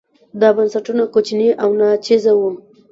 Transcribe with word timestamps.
دا 0.39 0.49
بنسټونه 0.55 1.03
کوچني 1.13 1.49
او 1.63 1.69
ناچیزه 1.79 2.33
وو. 2.39 2.51